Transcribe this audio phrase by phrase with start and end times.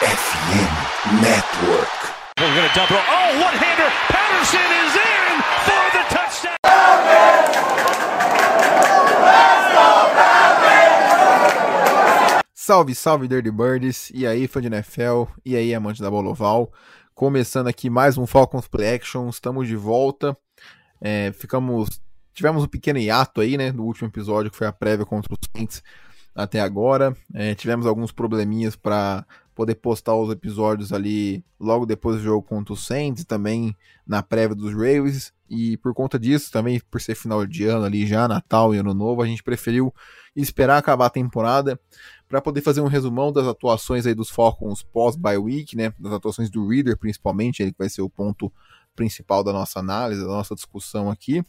[0.00, 1.92] FM Network.
[2.38, 2.96] We're going to double.
[2.96, 3.90] Oh, one-hander.
[4.08, 6.56] Patterson is in for the touchdown.
[12.54, 16.72] Salve, salve Dirty Birds, e aí fã de NFL, e aí amante da bola oval.
[17.14, 20.34] Começando aqui mais um Falcons Play Action, estamos de volta.
[20.98, 22.00] É, ficamos,
[22.32, 25.38] tivemos um pequeno hiato aí, né, no último episódio que foi a prévia contra os
[25.54, 25.82] Saints
[26.34, 27.14] até agora.
[27.34, 29.26] É, tivemos alguns probleminhas para
[29.60, 34.56] poder postar os episódios ali logo depois do jogo contra os Saints, também na prévia
[34.56, 35.34] dos Ravens.
[35.50, 38.94] E por conta disso, também por ser final de ano ali já, Natal e Ano
[38.94, 39.94] Novo, a gente preferiu
[40.34, 41.78] esperar acabar a temporada
[42.26, 45.92] para poder fazer um resumão das atuações aí dos Falcons pós-bye week, né?
[45.98, 48.50] Das atuações do Reader, principalmente, ele que vai ser o ponto
[48.96, 51.44] principal da nossa análise, da nossa discussão aqui.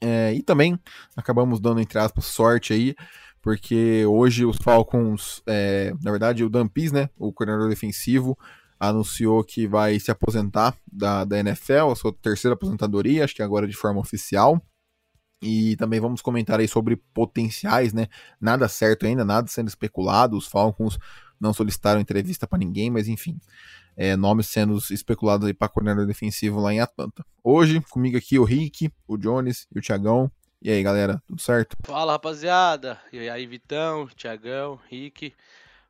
[0.00, 0.76] É, e também
[1.16, 2.96] acabamos dando, entre aspas, sorte aí,
[3.42, 8.38] porque hoje os Falcons, é, na verdade, o Dan Pease, né, o coordenador defensivo,
[8.78, 13.68] anunciou que vai se aposentar da, da NFL, a sua terceira aposentadoria, acho que agora
[13.68, 14.60] de forma oficial.
[15.42, 18.08] E também vamos comentar aí sobre potenciais, né?
[18.38, 20.36] Nada certo ainda, nada sendo especulado.
[20.36, 20.98] Os Falcons
[21.40, 23.38] não solicitaram entrevista para ninguém, mas enfim,
[23.96, 27.24] é, nomes sendo especulados aí para coordenador defensivo lá em Atlanta.
[27.42, 30.30] Hoje, comigo aqui o Rick, o Jones e o Thiagão.
[30.62, 31.74] E aí, galera, tudo certo?
[31.82, 33.00] Fala, rapaziada.
[33.10, 35.32] E aí, Vitão, Thiagão, Rick.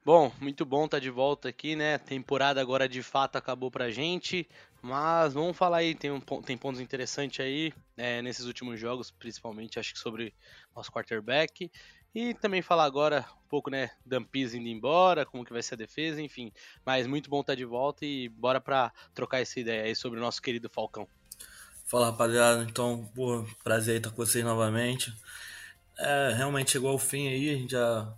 [0.05, 1.99] Bom, muito bom estar tá de volta aqui, né?
[1.99, 4.49] Temporada agora de fato acabou pra gente.
[4.81, 9.81] Mas vamos falar aí, tem, um, tem pontos interessantes aí é, nesses últimos jogos, principalmente
[9.81, 10.33] acho que sobre
[10.75, 11.69] nosso quarterback.
[12.15, 15.79] E também falar agora um pouco, né, Dampis indo embora, como que vai ser a
[15.79, 16.53] defesa, enfim.
[16.87, 20.23] Mas muito bom estar de volta e bora pra trocar essa ideia aí sobre o
[20.23, 21.09] nosso querido Falcão.
[21.91, 25.13] Fala rapaziada, então, pô, prazer estar com vocês novamente.
[25.99, 28.17] É, realmente chegou ao fim aí, a gente já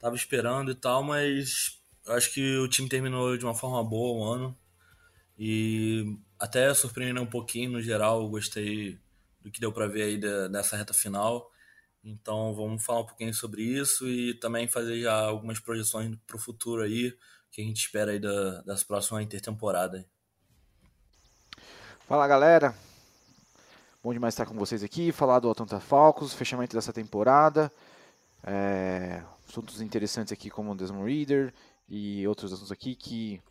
[0.00, 4.24] tava esperando e tal, mas acho que o time terminou de uma forma boa o
[4.24, 4.58] ano.
[5.38, 8.98] E até surpreendeu um pouquinho no geral, gostei
[9.40, 11.48] do que deu para ver aí dessa reta final.
[12.02, 16.40] Então vamos falar um pouquinho sobre isso e também fazer já algumas projeções para o
[16.40, 17.16] futuro aí,
[17.52, 20.04] que a gente espera aí da, das próximas intertemporadas.
[22.08, 22.74] Fala galera,
[24.06, 27.72] bom demais estar com vocês aqui, falar do Atlanta Falcons, fechamento dessa temporada,
[28.44, 31.52] é, assuntos interessantes aqui como o Desmond Reader
[31.88, 33.42] e outros assuntos aqui que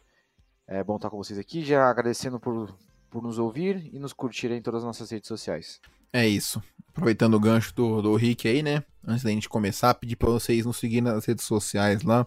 [0.65, 2.73] é bom estar com vocês aqui, já agradecendo por,
[3.09, 5.81] por nos ouvir e nos curtirem em todas as nossas redes sociais.
[6.13, 6.63] É isso.
[6.87, 8.81] Aproveitando o gancho do, do Rick aí, né?
[9.05, 12.25] Antes da gente começar, pedir para vocês nos seguirem nas redes sociais lá,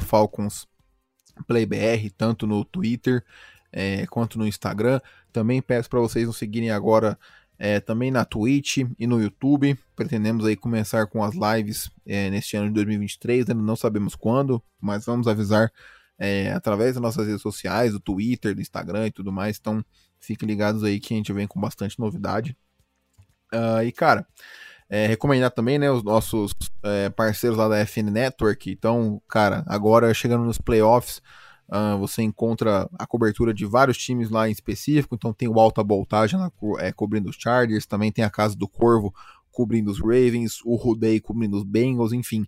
[0.00, 3.24] FalconsPlayBR, tanto no Twitter
[3.72, 5.00] é, quanto no Instagram.
[5.36, 7.18] Também peço para vocês nos seguirem agora
[7.58, 9.78] é, também na Twitch e no YouTube.
[9.94, 14.62] Pretendemos aí começar com as lives é, neste ano de 2023, ainda não sabemos quando,
[14.80, 15.70] mas vamos avisar
[16.18, 19.58] é, através das nossas redes sociais, do Twitter, do Instagram e tudo mais.
[19.58, 19.84] Então
[20.18, 22.56] fiquem ligados aí que a gente vem com bastante novidade.
[23.52, 24.26] Uh, e cara,
[24.88, 28.70] é, recomendar também né, os nossos é, parceiros lá da FN Network.
[28.70, 31.20] Então, cara, agora chegando nos playoffs.
[31.68, 35.82] Uh, você encontra a cobertura de vários times lá em específico, então tem o Alta
[35.82, 39.12] Voltagem lá, é, cobrindo os Chargers, também tem a Casa do Corvo
[39.50, 42.46] cobrindo os Ravens, o Rudei cobrindo os Bengals, enfim,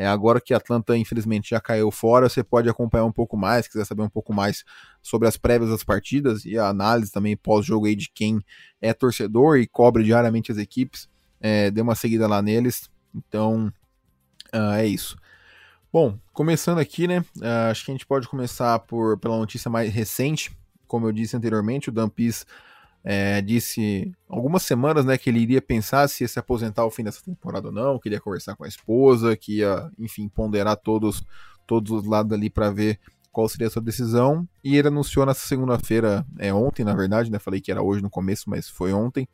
[0.00, 3.84] é, agora que Atlanta, infelizmente, já caiu fora, você pode acompanhar um pouco mais, quiser
[3.84, 4.64] saber um pouco mais
[5.02, 8.40] sobre as prévias das partidas e a análise também pós-jogo aí de quem
[8.80, 11.06] é torcedor e cobre diariamente as equipes.
[11.38, 12.90] É, dê uma seguida lá neles.
[13.14, 13.70] Então,
[14.54, 15.16] uh, é isso.
[15.92, 17.18] Bom, começando aqui, né?
[17.38, 20.56] Uh, acho que a gente pode começar por, pela notícia mais recente.
[20.86, 22.46] Como eu disse anteriormente, o Dampis
[23.02, 27.02] é, disse algumas semanas né, que ele iria pensar se ia se aposentar ao fim
[27.02, 31.24] dessa temporada ou não, queria conversar com a esposa, que ia, enfim, ponderar todos,
[31.66, 33.00] todos os lados ali para ver
[33.32, 34.48] qual seria a sua decisão.
[34.62, 37.40] E ele anunciou nessa segunda-feira, é ontem na verdade, né?
[37.40, 39.28] Falei que era hoje no começo, mas foi ontem.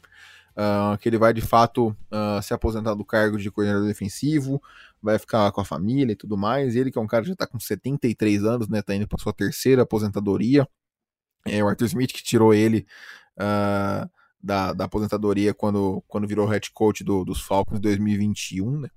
[0.57, 4.63] Uh, que ele vai de fato uh, se aposentar do cargo de coordenador defensivo,
[5.03, 6.77] vai ficar com a família e tudo mais.
[6.77, 8.83] Ele que é um cara que já está com 73 anos, né?
[8.83, 10.67] Tá indo para sua terceira aposentadoria.
[11.45, 12.87] É o Arthur Smith que tirou ele
[13.39, 14.09] uh,
[14.43, 18.89] da, da aposentadoria quando, quando virou head coach do, dos Falcons em 2021, né?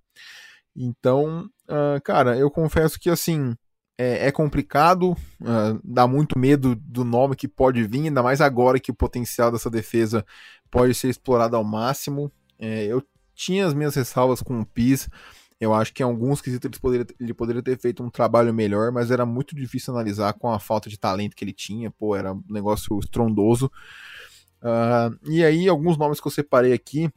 [0.75, 3.55] Então, uh, cara, eu confesso que assim
[3.97, 8.79] é, é complicado, uh, dá muito medo do nome que pode vir, ainda mais agora
[8.79, 10.25] que o potencial dessa defesa
[10.71, 12.31] pode ser explorado ao máximo.
[12.57, 13.03] É, eu
[13.35, 15.09] tinha as minhas ressalvas com o PIS.
[15.59, 18.91] Eu acho que em alguns quesitos ele poderia, ele poderia ter feito um trabalho melhor,
[18.91, 21.91] mas era muito difícil analisar com a falta de talento que ele tinha.
[21.91, 23.71] Pô, era um negócio estrondoso.
[24.61, 27.11] Uh, e aí, alguns nomes que eu separei aqui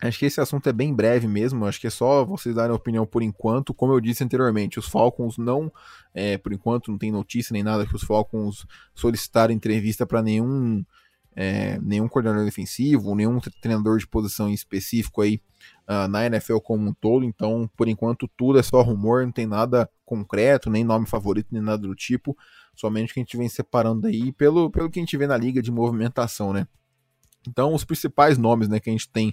[0.00, 1.66] Acho que esse assunto é bem breve mesmo.
[1.66, 3.74] Acho que é só vocês darem opinião por enquanto.
[3.74, 5.72] Como eu disse anteriormente, os Falcons não,
[6.14, 8.64] é, por enquanto, não tem notícia nem nada que os Falcons
[8.94, 10.84] solicitaram entrevista para nenhum,
[11.40, 15.40] é, nenhum coordenador defensivo, nenhum treinador de posição em específico aí
[15.88, 17.24] uh, na NFL como um todo.
[17.24, 21.62] Então, por enquanto, tudo é só rumor, não tem nada concreto, nem nome favorito, nem
[21.62, 22.36] nada do tipo.
[22.74, 25.62] Somente que a gente vem separando aí pelo, pelo que a gente vê na liga
[25.62, 26.66] de movimentação, né?
[27.46, 29.32] Então, os principais nomes né, que a gente tem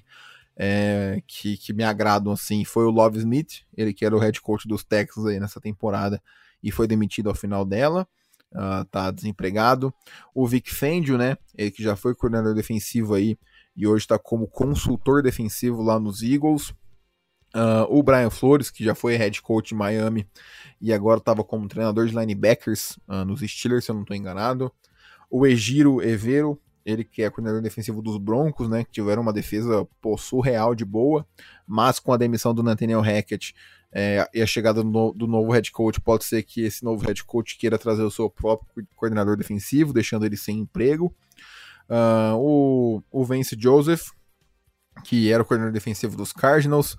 [0.56, 4.40] é, que, que me agradam assim foi o Love Smith, ele que era o head
[4.42, 6.22] coach dos Texans aí nessa temporada
[6.62, 8.08] e foi demitido ao final dela,
[8.56, 9.94] uh, tá desempregado.
[10.34, 13.38] O Vic Fangio, né, ele que já foi coordenador defensivo aí
[13.76, 16.70] e hoje está como consultor defensivo lá nos Eagles.
[17.54, 20.28] Uh, o Brian Flores, que já foi head coach em Miami
[20.82, 24.72] e agora estava como treinador de linebackers uh, nos Steelers, se eu não estou enganado.
[25.30, 29.88] O Egiro Evero, ele que é coordenador defensivo dos Broncos, né, que tiveram uma defesa
[30.02, 31.26] pô, surreal de boa,
[31.66, 33.56] mas com a demissão do Nathaniel Hackett
[33.98, 37.24] é, e a chegada do, do, novo head coach, pode ser que esse novo head
[37.24, 41.16] coach queira trazer o seu próprio coordenador defensivo, deixando ele sem emprego.
[41.90, 44.10] Uh, o, o Vance Joseph,
[45.06, 46.96] que era o coordenador defensivo dos Cardinals,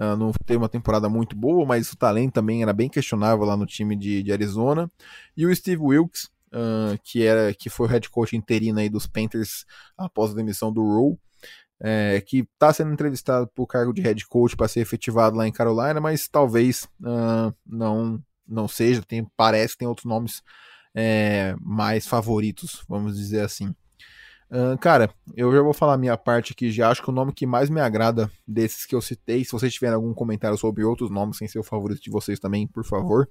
[0.00, 3.56] uh, não teve uma temporada muito boa, mas o talento também era bem questionável lá
[3.56, 4.90] no time de, de Arizona.
[5.36, 9.06] E o Steve Wilkes, uh, que era que foi o head coach interino aí dos
[9.06, 9.64] Panthers
[9.96, 11.16] após a demissão do Rule,
[11.80, 15.52] é, que está sendo entrevistado o cargo de head coach para ser efetivado lá em
[15.52, 19.02] Carolina, mas talvez uh, não não seja.
[19.02, 20.42] Tem, parece que tem outros nomes
[20.94, 23.72] é, mais favoritos, vamos dizer assim.
[24.50, 27.32] Uh, cara, eu já vou falar a minha parte aqui, já acho que o nome
[27.32, 31.08] que mais me agrada desses que eu citei, se vocês tiverem algum comentário sobre outros
[31.08, 33.30] nomes sem ser o favorito de vocês também, por favor,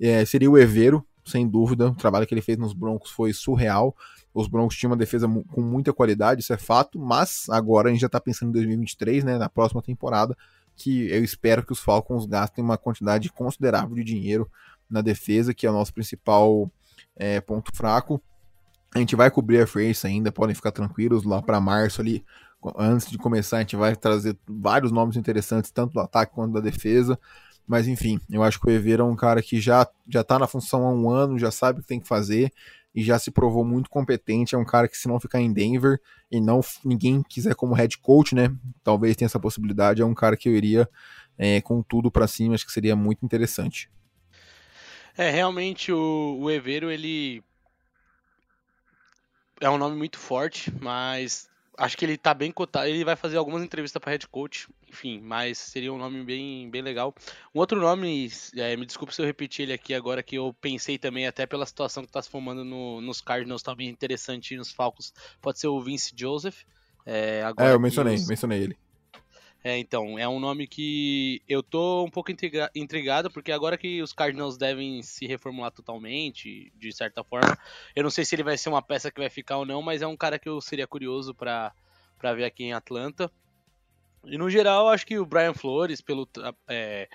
[0.00, 1.88] é, seria o Evero, sem dúvida.
[1.88, 3.94] O trabalho que ele fez nos Broncos foi surreal.
[4.32, 8.00] Os Broncos tinham uma defesa com muita qualidade, isso é fato, mas agora a gente
[8.00, 10.36] já está pensando em 2023, né, na próxima temporada,
[10.76, 14.48] que eu espero que os Falcons gastem uma quantidade considerável de dinheiro
[14.88, 16.70] na defesa, que é o nosso principal
[17.16, 18.22] é, ponto fraco.
[18.94, 22.24] A gente vai cobrir a free ainda, podem ficar tranquilos lá para março ali.
[22.76, 26.60] Antes de começar, a gente vai trazer vários nomes interessantes, tanto do ataque quanto da
[26.60, 27.18] defesa.
[27.68, 30.46] Mas enfim, eu acho que o Evera é um cara que já, já tá na
[30.46, 32.50] função há um ano, já sabe o que tem que fazer
[32.94, 34.54] e já se provou muito competente.
[34.54, 36.00] É um cara que, se não ficar em Denver
[36.30, 38.50] e não ninguém quiser como head coach, né?
[38.82, 40.00] Talvez tenha essa possibilidade.
[40.00, 40.88] É um cara que eu iria
[41.36, 43.90] é, com tudo para cima, acho que seria muito interessante.
[45.16, 47.42] É, realmente o, o Evero, ele
[49.60, 52.86] é um nome muito forte, mas acho que ele tá bem cotado.
[52.86, 56.82] Ele vai fazer algumas entrevistas para head coach, enfim, mas seria um nome bem, bem
[56.82, 57.14] legal.
[57.54, 60.98] Um outro nome, é, me desculpe se eu repetir ele aqui agora, que eu pensei
[60.98, 64.72] também, até pela situação que tá se formando no, nos Cardinals, tá bem interessante nos
[64.72, 66.62] Falcons, pode ser o Vince Joseph.
[67.04, 68.28] É, agora é eu mencionei, os...
[68.28, 68.76] mencionei ele.
[69.62, 74.12] É, então, é um nome que eu tô um pouco intrigado, porque agora que os
[74.12, 77.58] Cardinals devem se reformular totalmente, de certa forma,
[77.94, 80.00] eu não sei se ele vai ser uma peça que vai ficar ou não, mas
[80.00, 81.74] é um cara que eu seria curioso para
[82.36, 83.30] ver aqui em Atlanta.
[84.24, 86.28] E no geral, acho que o Brian Flores, pelo,
[86.68, 87.08] é,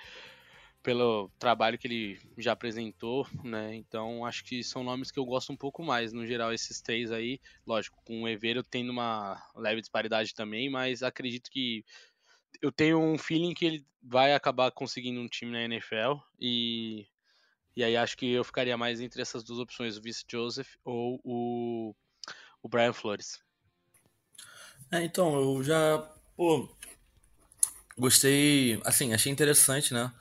[0.82, 3.74] pelo trabalho que ele já apresentou, né?
[3.74, 6.12] Então acho que são nomes que eu gosto um pouco mais.
[6.12, 11.02] No geral, esses três aí, lógico, com o Evero tendo uma leve disparidade também, mas
[11.02, 11.84] acredito que
[12.60, 17.06] eu tenho um feeling que ele vai acabar conseguindo um time na NFL e
[17.76, 21.20] e aí acho que eu ficaria mais entre essas duas opções, o Vice Joseph ou
[21.24, 21.94] o,
[22.62, 23.40] o Brian Flores.
[24.92, 25.98] É, então, eu já,
[26.36, 26.68] pô,
[27.98, 30.12] gostei, assim, achei interessante, né?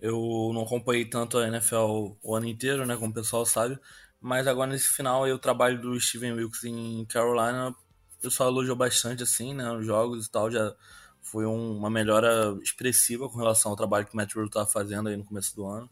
[0.00, 3.78] Eu não acompanhei tanto a NFL o ano inteiro, né, como o pessoal sabe,
[4.20, 8.76] mas agora nesse final aí o trabalho do Steven Wilkes em Carolina, o pessoal elogiou
[8.76, 10.74] bastante, assim, né, os jogos e tal, já
[11.20, 15.08] foi um, uma melhora expressiva com relação ao trabalho que o Matt Rule estava fazendo
[15.08, 15.90] aí no começo do ano.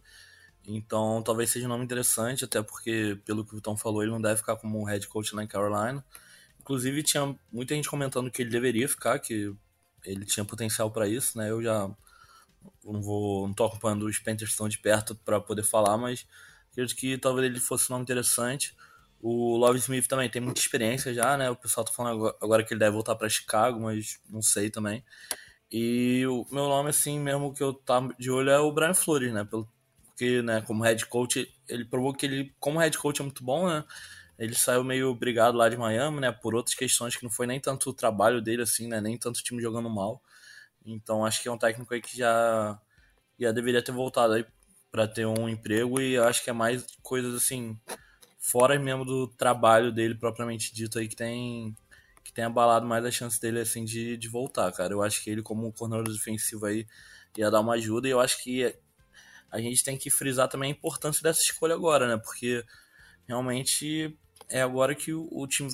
[0.66, 4.21] Então, talvez seja um nome interessante, até porque, pelo que o Vitão falou, ele não
[4.21, 6.04] deve ficar como um head coach lá em Carolina.
[6.61, 9.54] Inclusive, tinha muita gente comentando que ele deveria ficar, que
[10.07, 11.51] ele tinha potencial para isso, né?
[11.51, 11.91] Eu já
[12.85, 16.27] não vou, não tô acompanhando os Panthers tão de perto para poder falar, mas
[16.71, 18.75] acredito que talvez ele fosse um nome interessante.
[19.21, 21.51] O Love Smith também tem muita experiência já, né?
[21.51, 25.05] O pessoal tá falando agora que ele deve voltar para Chicago, mas não sei também.
[25.71, 29.33] E o meu nome, assim, mesmo que eu tá de olho é o Brian Flores,
[29.33, 29.45] né?
[29.45, 33.67] Porque, né, como head coach, ele provou que ele, como head coach, é muito bom,
[33.67, 33.85] né?
[34.38, 36.33] Ele saiu meio brigado lá de Miami, né?
[36.33, 39.00] Por outras questões que não foi nem tanto o trabalho dele, assim, né?
[39.00, 40.23] Nem tanto o time jogando mal.
[40.85, 42.78] Então acho que é um técnico aí que já,
[43.38, 44.47] já deveria ter voltado aí
[44.90, 47.78] para ter um emprego e acho que é mais coisas assim
[48.38, 51.76] fora mesmo do trabalho dele propriamente dito aí que tem
[52.26, 54.93] que tem abalado mais a chance dele, assim, de, de voltar, cara.
[54.93, 56.85] Eu acho que ele, como coordenador defensivo aí,
[57.38, 58.75] ia dar uma ajuda, e eu acho que
[59.50, 62.16] a gente tem que frisar também a importância dessa escolha agora, né?
[62.16, 62.64] Porque
[63.28, 65.71] realmente é agora que o, o time,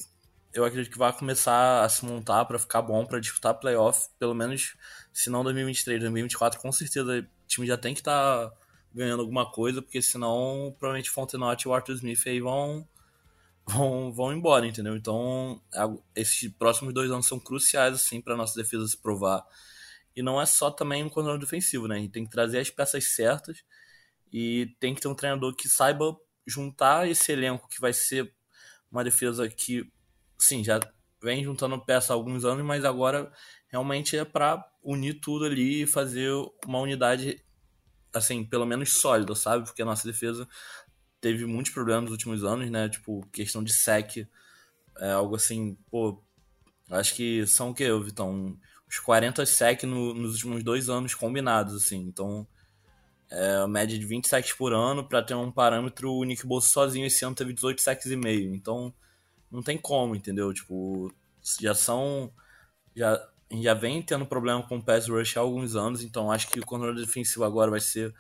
[0.53, 4.35] eu acredito que vai começar a se montar para ficar bom, para disputar playoff, pelo
[4.35, 4.77] menos,
[5.13, 8.57] se não 2023, 2024, com certeza o time já tem que estar tá
[8.95, 12.87] ganhando alguma coisa, porque senão provavelmente Fontenot e o Arthur Smith aí vão
[13.67, 14.97] vão, vão embora, entendeu?
[14.97, 15.61] Então,
[16.15, 19.45] esses próximos dois anos são cruciais, assim, para nossa defesa se provar.
[20.15, 21.97] E não é só também um coordenador defensivo, né?
[21.97, 23.65] A gente tem que trazer as peças certas
[24.33, 28.35] e tem que ter um treinador que saiba juntar esse elenco que vai ser
[28.93, 29.91] uma defesa que,
[30.39, 30.79] sim, já
[31.23, 33.33] vem juntando peça há alguns anos, mas agora
[33.69, 36.31] realmente é para unir tudo ali e fazer
[36.67, 37.43] uma unidade,
[38.13, 39.65] assim, pelo menos sólida, sabe?
[39.65, 40.47] Porque a nossa defesa
[41.21, 42.89] teve muitos problemas nos últimos anos, né?
[42.89, 44.29] Tipo, questão de sec,
[44.99, 46.23] é algo assim, pô,
[46.91, 48.59] acho que são o que, Vitão?
[48.89, 52.01] Os 40 sec no, nos últimos dois anos combinados, assim.
[52.01, 52.47] Então,
[53.35, 57.07] é média de 20 sacks por ano, para ter um parâmetro, o Nick Bolsa sozinho
[57.07, 58.55] esse ano teve 18 sacks e meio.
[58.55, 58.93] Então,
[59.51, 60.53] não tem como, entendeu?
[60.53, 61.11] Tipo,
[61.59, 62.31] já são.
[62.95, 63.19] Já,
[63.51, 66.67] já vem tendo problema com o pass rush há alguns anos, então acho que o
[66.67, 68.15] controle defensivo agora vai ser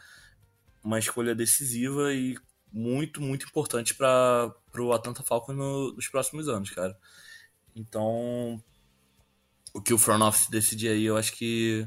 [0.83, 2.39] uma escolha decisiva e
[2.73, 6.99] muito, muito importante para o Atlanta Falcons no, nos próximos anos, cara.
[7.77, 8.63] Então,
[9.75, 11.87] o que o front office decidir aí, eu acho que,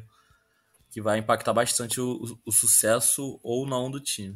[0.96, 4.34] que vai impactar bastante o, o, sucesso ou não do time.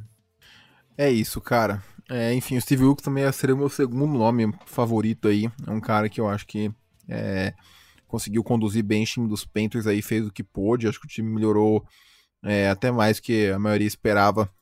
[0.97, 1.81] É isso, cara.
[2.09, 5.49] É, enfim, o Steve Wilkes também seria o meu segundo nome favorito aí.
[5.65, 6.69] É um cara que eu acho que
[7.07, 7.53] é,
[8.05, 10.85] conseguiu conduzir bem o time dos Panthers aí, fez o que pôde.
[10.85, 11.81] Acho que o time melhorou
[12.43, 14.53] é, até mais que a maioria esperava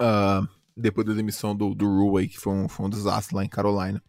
[0.00, 3.44] uh, depois da demissão do, do Rue aí, que foi um, foi um desastre lá
[3.44, 4.02] em Carolina.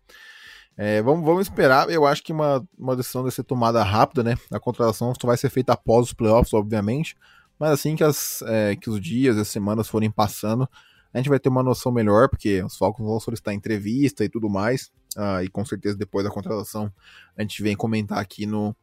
[0.77, 1.89] É, vamos, vamos esperar.
[1.89, 4.35] Eu acho que uma, uma decisão deve ser tomada rápida, né?
[4.51, 7.15] A contratação vai ser feita após os playoffs, obviamente.
[7.59, 10.67] Mas assim que, as, é, que os dias, as semanas forem passando,
[11.13, 14.49] a gente vai ter uma noção melhor, porque os Falcons vão solicitar entrevista e tudo
[14.49, 14.91] mais.
[15.15, 16.91] Uh, e com certeza depois da contratação
[17.35, 18.73] a gente vem comentar aqui no,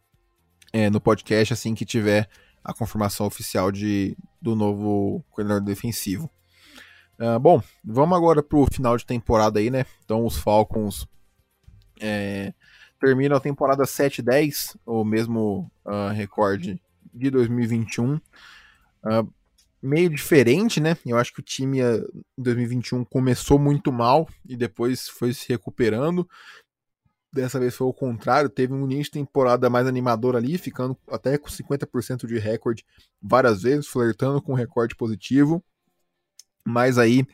[0.74, 2.28] é, no podcast assim que tiver
[2.62, 6.30] a confirmação oficial de, do novo coordenador defensivo.
[7.18, 9.86] Uh, bom, vamos agora para o final de temporada aí, né?
[10.04, 11.08] Então os Falcons
[12.00, 12.52] é,
[13.00, 16.80] terminam a temporada 7-10, o mesmo uh, recorde
[17.12, 18.14] de 2021.
[18.14, 18.20] Uh,
[19.82, 20.96] meio diferente, né?
[21.06, 22.02] Eu acho que o time em
[22.36, 26.28] 2021 começou muito mal e depois foi se recuperando.
[27.32, 31.36] Dessa vez foi o contrário, teve um início de temporada mais animador ali, ficando até
[31.36, 32.84] com 50% de recorde
[33.20, 35.62] várias vezes, flertando com recorde positivo.
[36.64, 37.26] Mas aí,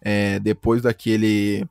[0.00, 1.66] é, depois daquele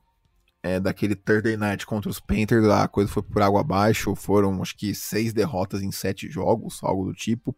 [0.66, 4.16] é, daquele Thursday Night contra os Panthers, a coisa foi por água abaixo.
[4.16, 7.54] Foram, acho que, seis derrotas em sete jogos, algo do tipo.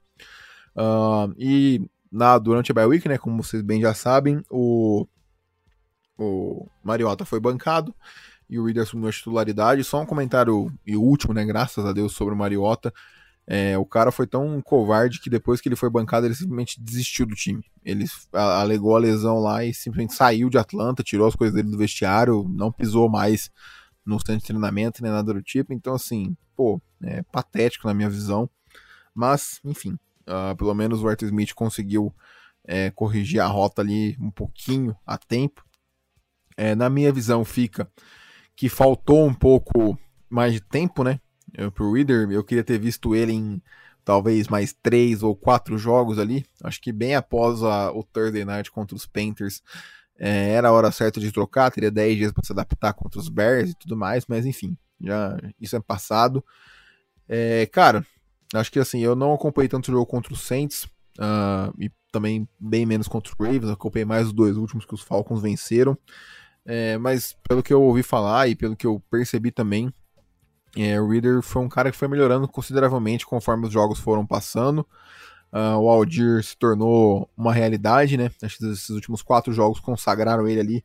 [0.76, 5.06] Uh, e na, durante a bye week, né, como vocês bem já sabem, o,
[6.18, 7.94] o Mariota foi bancado
[8.48, 9.82] e o Reader assumiu a titularidade.
[9.84, 12.92] Só um comentário e último, né, graças a Deus, sobre o Mariota.
[13.50, 17.25] É, o cara foi tão covarde que depois que ele foi bancado, ele simplesmente desistiu
[17.25, 17.64] do time.
[17.83, 21.78] Ele alegou a lesão lá e simplesmente saiu de Atlanta, tirou as coisas dele do
[21.78, 23.50] vestiário, não pisou mais
[24.05, 25.73] no centro de treinamento nem nada do tipo.
[25.73, 28.50] Então, assim, pô, é patético na minha visão.
[29.14, 32.14] Mas, enfim, uh, pelo menos o Arthur Smith conseguiu
[32.64, 35.64] é, corrigir a rota ali um pouquinho a tempo.
[36.55, 37.90] É, na minha visão, fica
[38.55, 41.19] que faltou um pouco mais de tempo, né?
[41.55, 43.62] Eu, pro Reader, eu queria ter visto ele em
[44.05, 46.45] talvez mais três ou quatro jogos ali.
[46.62, 49.62] Acho que bem após a, o Thursday Night contra os Panthers,
[50.19, 51.71] é, era a hora certa de trocar.
[51.71, 55.37] Teria 10 dias para se adaptar contra os Bears e tudo mais, mas enfim, já
[55.61, 56.45] isso é passado.
[57.28, 58.05] É, cara,
[58.55, 60.85] acho que assim, eu não acompanhei tanto o jogo contra os Saints
[61.19, 63.71] uh, e também bem menos contra os Ravens.
[63.71, 65.97] Acompanhei mais os dois últimos que os Falcons venceram.
[66.64, 69.93] É, mas pelo que eu ouvi falar e pelo que eu percebi também,
[70.85, 74.87] é, o Reader foi um cara que foi melhorando consideravelmente conforme os jogos foram passando.
[75.52, 78.30] Uh, o Aldir se tornou uma realidade, né?
[78.42, 80.85] Acho que esses últimos quatro jogos consagraram ele ali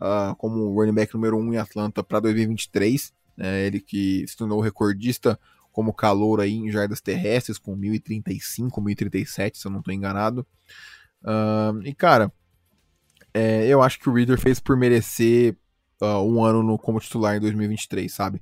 [0.00, 3.12] uh, como running back número um em Atlanta para 2023.
[3.38, 5.38] É, ele que se tornou recordista
[5.72, 10.44] como calor aí em jardas terrestres com 1035, 1037, se eu não estou enganado.
[11.22, 12.32] Uh, e cara,
[13.32, 15.56] é, eu acho que o Reader fez por merecer
[16.02, 18.40] um ano no, como titular em 2023, sabe?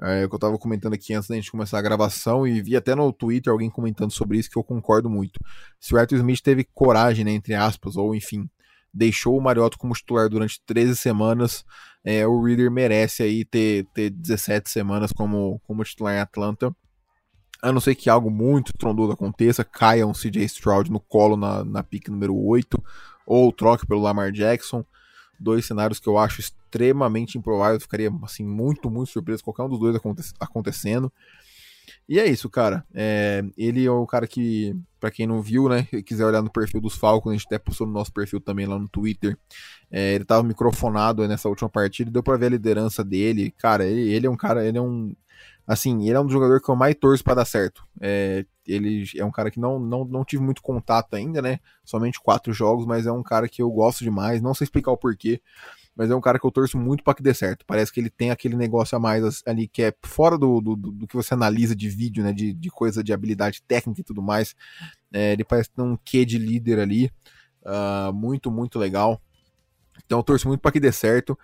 [0.00, 2.94] É, que eu tava comentando aqui antes da gente começar a gravação e vi até
[2.94, 5.38] no Twitter alguém comentando sobre isso que eu concordo muito.
[5.78, 8.48] Se o Arthur Smith teve coragem, né, entre aspas, ou enfim,
[8.92, 11.64] deixou o Mariota como titular durante 13 semanas.
[12.04, 16.74] É, o Reader merece aí ter, ter 17 semanas como, como titular em Atlanta.
[17.62, 21.64] A não ser que algo muito trondoso aconteça, caia um CJ Stroud no colo na,
[21.64, 22.82] na pick número 8,
[23.24, 24.84] ou troque pelo Lamar Jackson.
[25.38, 26.40] Dois cenários que eu acho
[26.72, 27.82] extremamente improváveis.
[27.82, 31.12] Ficaria assim, muito, muito surpreso qualquer um dos dois aconte acontecendo.
[32.08, 32.84] E é isso, cara.
[32.94, 36.80] É, ele é o cara que, para quem não viu, né, quiser olhar no perfil
[36.80, 39.36] dos Falcons, a gente até postou no nosso perfil também lá no Twitter.
[39.90, 43.52] É, ele tava microfonado nessa última partida, deu pra ver a liderança dele.
[43.58, 45.14] Cara, ele, ele é um cara, ele é um.
[45.66, 47.86] Assim, ele é um jogador que eu mais torço para dar certo.
[48.00, 51.60] É, ele é um cara que não, não, não tive muito contato ainda, né?
[51.84, 54.42] Somente quatro jogos, mas é um cara que eu gosto demais.
[54.42, 55.40] Não sei explicar o porquê
[55.94, 57.66] mas é um cara que eu torço muito para que dê certo.
[57.66, 61.06] Parece que ele tem aquele negócio a mais ali que é fora do, do, do
[61.06, 62.32] que você analisa de vídeo, né?
[62.32, 64.54] De, de coisa de habilidade técnica e tudo mais.
[65.12, 67.10] É, ele parece ter um quê de líder ali.
[67.62, 69.20] Uh, muito, muito legal.
[70.04, 71.38] Então eu torço muito para que dê certo.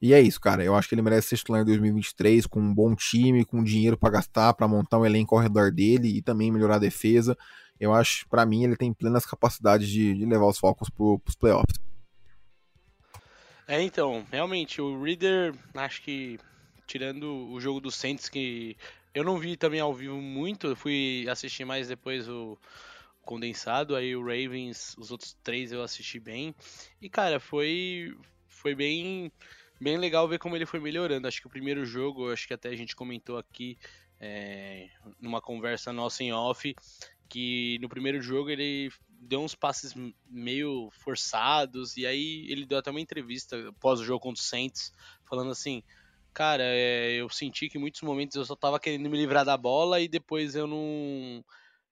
[0.00, 0.64] E é isso, cara.
[0.64, 3.98] Eu acho que ele merece ser titular em 2023 com um bom time, com dinheiro
[3.98, 7.36] para gastar, para montar um elenco ao redor dele e também melhorar a defesa.
[7.78, 11.36] Eu acho, para mim, ele tem plenas capacidades de, de levar os Falcons para os
[11.36, 11.78] playoffs.
[13.66, 16.38] É, então, realmente, o Reader, acho que,
[16.86, 18.76] tirando o jogo do Saints, que
[19.14, 22.58] eu não vi também ao vivo muito, eu fui assistir mais depois o
[23.22, 26.54] condensado, aí o Ravens, os outros três eu assisti bem,
[27.00, 28.14] e cara, foi,
[28.46, 29.32] foi bem,
[29.80, 32.68] bem legal ver como ele foi melhorando, acho que o primeiro jogo, acho que até
[32.68, 33.78] a gente comentou aqui,
[34.20, 36.74] é, numa conversa nossa em off,
[37.30, 38.92] que no primeiro jogo ele
[39.24, 39.94] deu uns passes
[40.28, 44.92] meio forçados, e aí ele deu até uma entrevista pós o jogo contra o Saints,
[45.28, 45.82] falando assim,
[46.32, 49.56] cara, é, eu senti que em muitos momentos eu só tava querendo me livrar da
[49.56, 51.44] bola e depois eu não...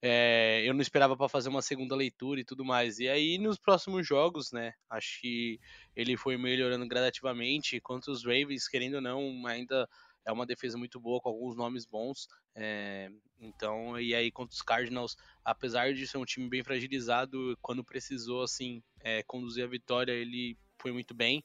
[0.04, 2.98] É, eu não esperava para fazer uma segunda leitura e tudo mais.
[2.98, 4.72] E aí nos próximos jogos, né?
[4.90, 5.60] Acho que
[5.94, 7.80] ele foi melhorando gradativamente.
[7.80, 9.88] Quanto os Ravens, querendo ou não, ainda
[10.24, 12.28] é uma defesa muito boa, com alguns nomes bons.
[12.54, 13.10] É,
[13.40, 18.42] então, e aí contra os Cardinals, apesar de ser um time bem fragilizado, quando precisou,
[18.42, 21.42] assim, é, conduzir a vitória, ele foi muito bem.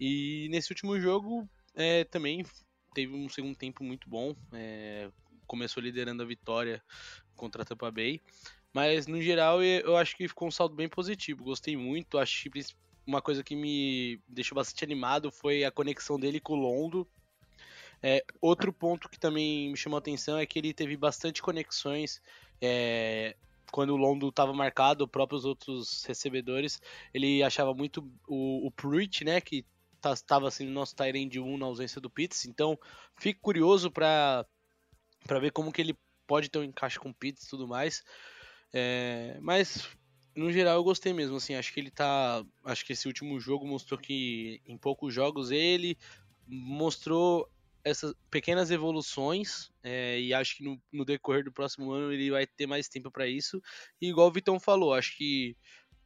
[0.00, 2.44] E nesse último jogo, é, também
[2.94, 4.34] teve um segundo tempo muito bom.
[4.52, 5.10] É,
[5.46, 6.82] começou liderando a vitória
[7.34, 8.20] contra a Tampa Bay.
[8.72, 11.44] Mas, no geral, eu acho que ficou um saldo bem positivo.
[11.44, 12.18] Gostei muito.
[12.18, 12.60] Acho que
[13.06, 17.08] uma coisa que me deixou bastante animado foi a conexão dele com o Londo.
[18.02, 22.22] É, outro ponto que também me chamou a atenção é que ele teve bastante conexões.
[22.60, 23.36] É,
[23.70, 26.80] quando o Londo estava marcado, próprios outros recebedores,
[27.12, 31.66] ele achava muito o, o Pruitt, né, que estava tá, no nosso Tyrande 1 na
[31.66, 32.46] ausência do Pitts.
[32.46, 32.78] Então,
[33.18, 34.46] fico curioso para
[35.40, 38.02] ver como que ele pode ter um encaixe com o Pitts e tudo mais.
[38.72, 39.88] É, mas
[40.36, 43.66] no geral eu gostei mesmo, assim, acho que ele tá, acho que esse último jogo
[43.66, 45.98] mostrou que em poucos jogos ele
[46.46, 47.50] mostrou
[47.88, 52.46] essas pequenas evoluções é, e acho que no, no, decorrer do próximo ano ele vai
[52.46, 53.60] ter mais tempo para isso.
[54.00, 55.56] E igual o Vitão falou, acho que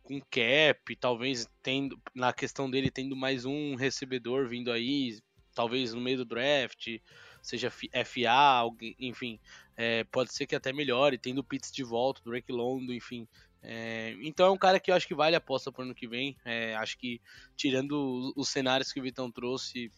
[0.02, 5.18] com cap, talvez tendo na questão dele tendo mais um recebedor vindo aí,
[5.54, 6.98] talvez no meio do draft,
[7.40, 8.68] seja FA,
[8.98, 9.38] enfim,
[9.76, 13.26] é, pode ser que até melhore, tendo Pitts de volta, Drake Londo, enfim.
[13.64, 15.94] É, então é um cara que eu acho que vale a aposta para o ano
[15.94, 16.36] que vem.
[16.44, 17.20] É, acho que
[17.56, 19.90] tirando os cenários que o Vitão trouxe,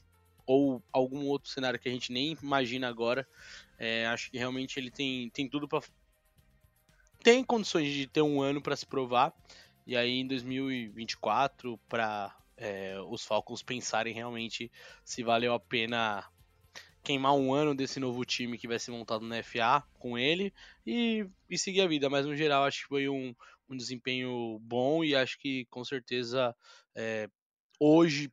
[0.47, 3.27] ou algum outro cenário que a gente nem imagina agora.
[3.79, 5.83] É, acho que realmente ele tem, tem tudo para
[7.23, 9.35] tem condições de ter um ano para se provar
[9.87, 14.71] e aí em 2024 para é, os Falcons pensarem realmente
[15.03, 16.23] se valeu a pena
[17.03, 20.53] queimar um ano desse novo time que vai ser montado na FA com ele
[20.87, 22.09] e, e seguir a vida.
[22.09, 23.35] Mas no geral acho que foi um,
[23.69, 26.57] um desempenho bom e acho que com certeza
[26.95, 27.29] é,
[27.79, 28.33] hoje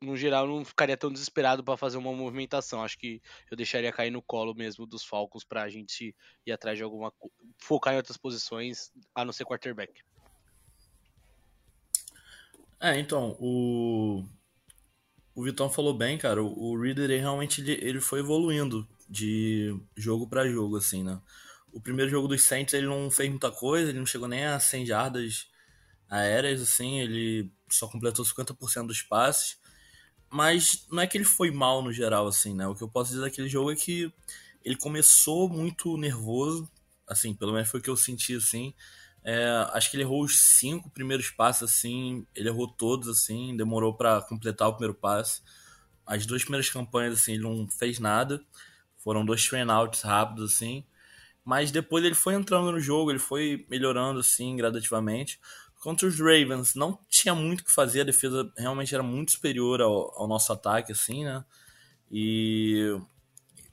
[0.00, 2.82] no geral, não ficaria tão desesperado para fazer uma movimentação.
[2.82, 6.14] Acho que eu deixaria cair no colo mesmo dos Falcons para a gente
[6.46, 7.12] ir atrás de alguma.
[7.58, 9.92] focar em outras posições, a não ser quarterback.
[12.80, 14.24] É, então, o.
[15.34, 16.42] O Vitão falou bem, cara.
[16.42, 21.20] O, Reader realmente ele, ele foi evoluindo de jogo para jogo, assim, né?
[21.72, 24.58] O primeiro jogo dos Saints ele não fez muita coisa, ele não chegou nem a
[24.58, 25.48] 100 jardas
[26.08, 29.60] aéreas, assim, ele só completou 50% dos passes.
[30.30, 32.66] Mas não é que ele foi mal no geral, assim, né?
[32.66, 34.12] O que eu posso dizer daquele jogo é que
[34.64, 36.70] ele começou muito nervoso,
[37.06, 38.74] assim, pelo menos foi o que eu senti, assim.
[39.24, 43.94] É, acho que ele errou os cinco primeiros passes, assim, ele errou todos, assim, demorou
[43.94, 45.42] para completar o primeiro passe.
[46.06, 48.40] As duas primeiras campanhas, assim, ele não fez nada.
[48.98, 50.84] Foram dois train-outs rápidos, assim.
[51.44, 55.40] Mas depois ele foi entrando no jogo, ele foi melhorando, assim, gradativamente.
[55.80, 59.80] Contra os Ravens, não tinha muito o que fazer, a defesa realmente era muito superior
[59.80, 61.42] ao, ao nosso ataque, assim, né?
[62.12, 62.98] E.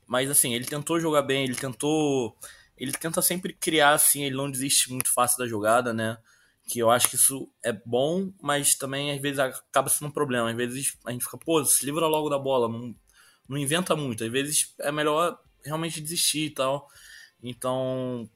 [0.08, 2.38] Mas assim, ele tentou jogar bem, ele tentou.
[2.78, 6.18] Ele tenta sempre criar, assim, ele não desiste muito fácil da jogada, né?
[6.66, 10.50] Que eu acho que isso é bom, mas também às vezes acaba sendo um problema.
[10.50, 12.96] Às vezes a gente fica, pô, se livra logo da bola, não,
[13.50, 14.24] não inventa muito.
[14.24, 16.88] Às vezes é melhor realmente desistir e tal.
[17.44, 18.30] Então,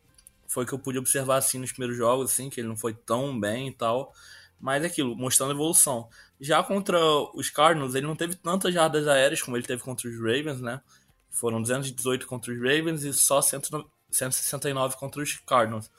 [0.52, 3.40] foi que eu pude observar assim nos primeiros jogos, assim, que ele não foi tão
[3.40, 4.14] bem e tal.
[4.60, 6.10] Mas é aquilo, mostrando evolução.
[6.42, 7.00] Já contra
[7.34, 10.82] os Cardinals, ele não teve tantas jardas aéreas como ele teve contra os Ravens, né?
[11.30, 15.90] Foram 218 contra os Ravens e só 169 contra os Cardinals.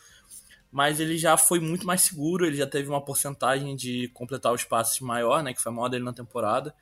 [0.70, 4.64] Mas ele já foi muito mais seguro, ele já teve uma porcentagem de completar os
[4.64, 5.54] passes maior, né?
[5.54, 6.74] Que foi a maior dele na temporada.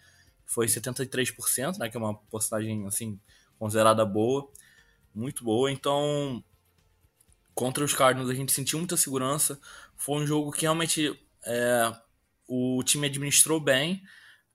[0.45, 1.89] Foi 73%, né?
[1.89, 3.17] Que é uma porcentagem, assim,
[3.61, 4.51] considerada boa.
[5.15, 5.71] Muito boa.
[5.71, 6.43] Então,
[7.61, 9.61] contra os Cardinals a gente sentiu muita segurança.
[9.95, 11.93] Foi um jogo que realmente é,
[12.49, 14.03] o time administrou bem.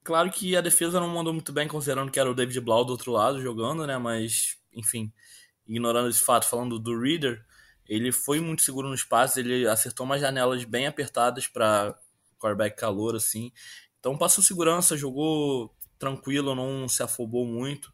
[0.04, 2.90] Claro que a defesa não mandou muito bem, considerando que era o David Blau do
[2.90, 3.96] outro lado jogando, né?
[4.00, 5.14] Mas, enfim,
[5.68, 7.46] ignorando esse fato, falando do Reader,
[7.88, 11.96] ele foi muito seguro nos passes, ele acertou umas janelas bem apertadas para
[12.40, 13.52] quarterback calor, assim.
[14.00, 17.94] Então passou segurança, jogou tranquilo, não se afobou muito.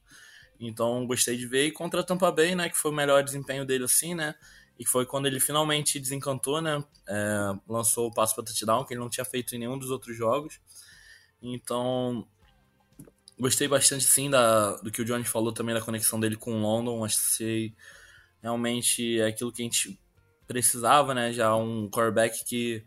[0.58, 1.65] Então gostei de ver.
[1.65, 2.69] E contra a Tampa Bay, né?
[2.69, 4.36] Que foi o melhor desempenho dele, assim, né?
[4.82, 6.84] E foi quando ele finalmente desencantou, né?
[7.08, 10.17] É, lançou o passo para touchdown, que ele não tinha feito em nenhum dos outros
[10.17, 10.60] jogos.
[11.39, 12.28] Então,
[13.39, 16.60] gostei bastante, sim, da, do que o Johnny falou também da conexão dele com o
[16.60, 17.06] London.
[17.06, 17.76] Achei
[18.41, 20.00] realmente é aquilo que a gente
[20.48, 21.32] precisava, né?
[21.32, 22.84] Já um quarterback que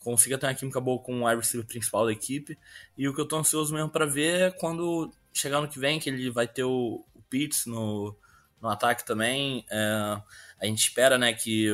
[0.00, 2.58] consiga ter uma química boa com o wide receiver principal da equipe.
[2.98, 6.00] E o que eu tô ansioso mesmo para ver é quando chegar no que vem,
[6.00, 8.16] que ele vai ter o, o Pitts no,
[8.60, 9.64] no ataque também.
[9.70, 10.20] É,
[10.60, 11.68] a gente espera né, que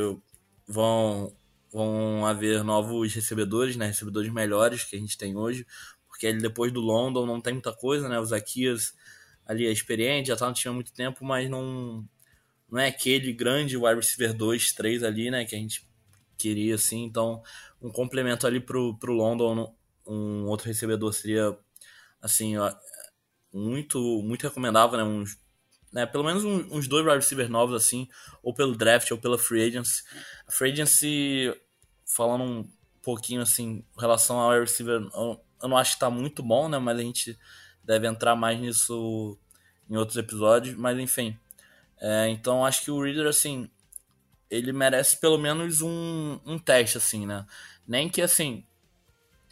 [0.66, 1.34] vão,
[1.72, 5.66] vão haver novos recebedores, né, recebedores melhores que a gente tem hoje,
[6.08, 8.18] porque ele depois do London não tem muita coisa, né?
[8.18, 8.94] O Zaquias
[9.46, 12.06] ali é experiente, já tá no time há muito tempo, mas não,
[12.70, 15.88] não é aquele grande wide receiver 2, 3 ali, né, que a gente
[16.38, 17.04] queria, assim.
[17.04, 17.42] Então,
[17.80, 19.74] um complemento ali pro, pro London,
[20.06, 21.56] um outro recebedor seria,
[22.20, 22.54] assim,
[23.52, 25.24] muito, muito recomendável, né?
[25.92, 28.08] Né, pelo menos um, uns dois wide receivers novos, assim,
[28.42, 30.02] ou pelo draft ou pela free agency.
[30.46, 31.54] A free agency,
[32.06, 32.70] falando um
[33.02, 36.68] pouquinho, assim, em relação ao wide receiver, eu, eu não acho que tá muito bom,
[36.68, 37.38] né, mas a gente
[37.84, 39.38] deve entrar mais nisso
[39.90, 41.36] em outros episódios, mas enfim.
[42.00, 43.68] É, então acho que o Reader, assim,
[44.50, 47.46] ele merece pelo menos um, um teste, assim, né?
[47.86, 48.64] Nem que, assim,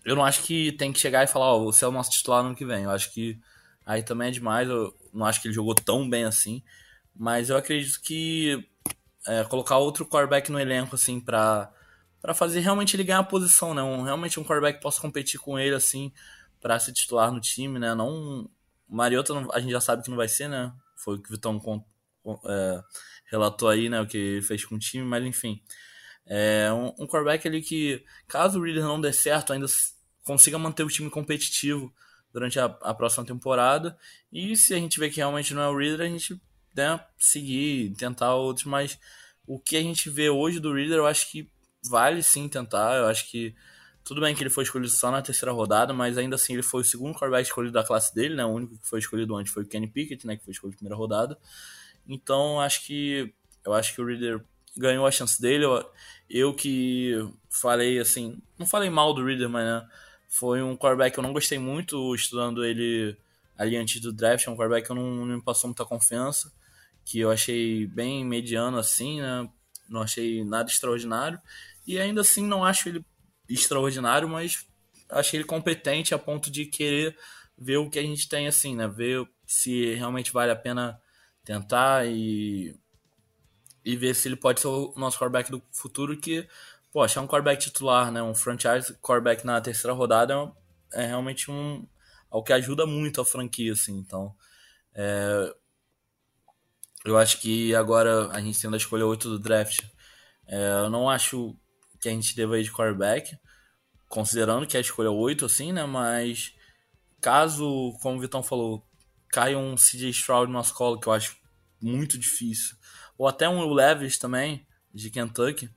[0.05, 2.11] eu não acho que tem que chegar e falar, ó, oh, você é o nosso
[2.11, 2.85] titular no ano que vem.
[2.85, 3.39] Eu acho que
[3.85, 4.69] aí também é demais.
[4.69, 6.63] Eu, não acho que ele jogou tão bem assim,
[7.15, 8.67] mas eu acredito que
[9.27, 11.73] é, colocar outro quarterback no elenco, assim, pra,
[12.21, 13.83] pra fazer realmente ele ganhar a posição, né?
[13.83, 16.13] Um, realmente um quarterback possa competir com ele, assim,
[16.61, 17.95] para se titular no time, né?
[17.95, 18.49] Não.
[18.89, 20.73] Mariota a gente já sabe que não vai ser, né?
[20.97, 21.61] Foi o que o Vitão
[22.47, 22.83] é,
[23.31, 24.01] relatou aí, né?
[24.01, 25.63] O que fez com o time, mas enfim.
[26.27, 29.67] É um, um quarterback ali que, caso o Reader não dê certo, ainda
[30.25, 31.93] consiga manter o time competitivo
[32.33, 33.97] durante a, a, próxima temporada.
[34.33, 36.41] E se a gente vê que realmente não é o Reader, a gente
[36.75, 38.67] né, seguir, tentar outros.
[38.67, 38.99] Mas
[39.47, 41.51] o que a gente vê hoje do Reader, eu acho que
[41.89, 42.97] vale sim tentar.
[42.97, 43.55] Eu acho que
[44.05, 46.83] tudo bem que ele foi escolhido só na terceira rodada, mas ainda assim ele foi
[46.83, 48.45] o segundo quarterback escolhido da classe dele, né?
[48.45, 50.37] O único que foi escolhido antes foi o Kenny Pickett, né?
[50.37, 51.39] Que foi escolhido na primeira rodada.
[52.09, 53.33] Então acho que
[53.65, 54.45] eu acho que o Reader
[54.77, 55.65] ganhou a chance dele.
[55.65, 55.91] Eu,
[56.29, 57.15] eu que
[57.49, 59.89] falei assim, não falei mal do Reader, mas né,
[60.31, 63.17] foi um quarterback que eu não gostei muito estudando ele
[63.59, 64.47] ali antes do draft.
[64.47, 66.53] É um quarterback que eu não, não me passou muita confiança,
[67.05, 69.49] que eu achei bem mediano assim, né?
[69.89, 71.39] Não achei nada extraordinário.
[71.85, 73.05] E ainda assim não acho ele
[73.49, 74.65] extraordinário, mas
[75.11, 77.19] achei ele competente a ponto de querer
[77.59, 78.87] ver o que a gente tem assim, né?
[78.87, 81.01] Ver se realmente vale a pena
[81.45, 82.79] tentar e
[83.85, 86.47] e ver se ele pode ser o nosso quarterback do futuro que
[86.93, 90.35] pô, achar um quarterback titular, né, um franchise quarterback na terceira rodada
[90.93, 91.87] é, é realmente um
[92.31, 93.99] algo que ajuda muito a franquia, assim.
[93.99, 94.35] Então,
[94.95, 95.55] é,
[97.05, 99.85] eu acho que agora a gente tendo a escolha 8 do draft,
[100.47, 101.57] é, eu não acho
[102.01, 103.37] que a gente deva ir de quarterback,
[104.09, 106.55] considerando que é a escolha 8, assim, né, mas
[107.21, 108.87] caso, como o Vitão falou,
[109.29, 111.37] caia um CJ Stroud no nosso colo, que eu acho
[111.81, 112.77] muito difícil,
[113.19, 115.71] ou até um Will Levis também, de Kentucky,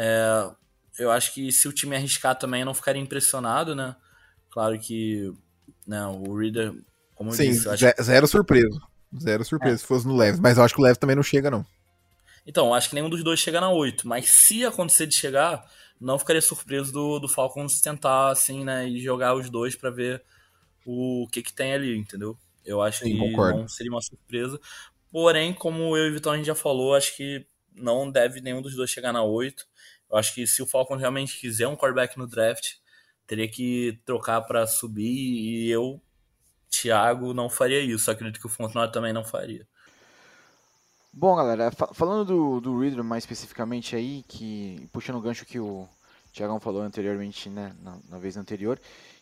[0.00, 0.50] é,
[0.96, 3.96] eu acho que se o time arriscar também, eu não ficaria impressionado, né?
[4.48, 5.32] Claro que
[5.84, 6.72] né, o Reader,
[7.16, 7.62] como Sim, eu disse...
[7.64, 8.02] Sim, acho...
[8.02, 8.80] zero surpreso.
[9.20, 9.78] Zero surpresa é.
[9.78, 10.38] se fosse no Leves.
[10.38, 11.66] Mas eu acho que o Leves também não chega, não.
[12.46, 14.06] Então, acho que nenhum dos dois chega na 8.
[14.06, 15.68] Mas se acontecer de chegar,
[16.00, 20.22] não ficaria surpreso do, do Falcons tentar, assim, né, e jogar os dois para ver
[20.86, 22.38] o que que tem ali, entendeu?
[22.64, 23.60] Eu acho Sim, que concordo.
[23.60, 24.60] não seria uma surpresa.
[25.10, 28.60] Porém, como eu e o Vitão a gente já falou, acho que não deve nenhum
[28.60, 29.66] dos dois chegar na 8.
[30.10, 32.74] Eu acho que se o Falcons realmente quiser um quarterback no draft,
[33.26, 36.00] teria que trocar para subir e eu,
[36.70, 38.10] Thiago, não faria isso.
[38.10, 39.66] Acredito que o Fontenot também não faria.
[41.12, 45.88] Bom, galera, falando do, do Reader mais especificamente aí, que puxando o gancho que o
[46.32, 48.78] Thiagão falou anteriormente, né, na, na, vez anterior,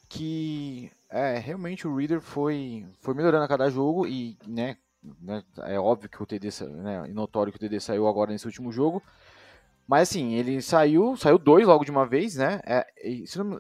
[0.09, 4.77] que é, realmente o Reader foi, foi melhorando a cada jogo e, né,
[5.21, 8.71] né é óbvio que o TD, né, notório que o TD saiu agora nesse último
[8.71, 9.03] jogo,
[9.87, 12.61] mas assim, ele saiu, saiu dois logo de uma vez, né?
[12.65, 12.85] É,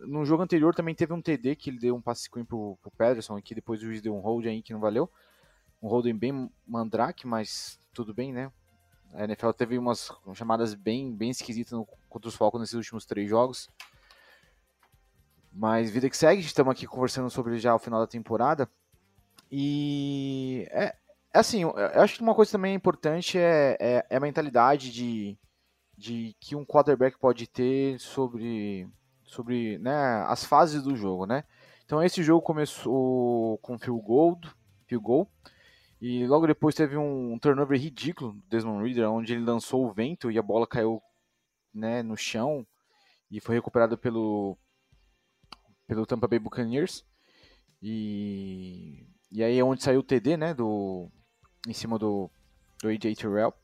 [0.06, 2.90] no, jogo anterior também teve um TD que ele deu um passe screen pro, pro
[2.90, 5.08] Pederson, que depois o juiz deu um hold aí que não valeu.
[5.80, 8.50] Um holding bem mandrake, mas tudo bem, né?
[9.14, 13.30] A NFL teve umas chamadas bem, bem esquisitas no, contra os Falcons nesses últimos três
[13.30, 13.70] jogos.
[15.52, 18.68] Mas vida que segue, estamos aqui conversando sobre já o final da temporada.
[19.50, 20.94] E é,
[21.32, 25.38] é assim, eu acho que uma coisa também importante é, é, é a mentalidade de,
[25.96, 28.88] de que um quarterback pode ter sobre,
[29.24, 31.44] sobre né, as fases do jogo, né?
[31.84, 34.38] Então esse jogo começou com field goal,
[34.86, 35.30] field goal
[36.00, 40.30] e logo depois teve um turnover ridículo do Desmond Reader, onde ele lançou o vento
[40.30, 41.00] e a bola caiu
[41.72, 42.66] né, no chão
[43.30, 44.58] e foi recuperado pelo
[45.86, 47.04] pelo Tampa Bay Buccaneers.
[47.80, 51.10] E, e aí é onde saiu o TD, né, do
[51.66, 52.30] em cima do
[52.82, 53.54] do AJ Terrell.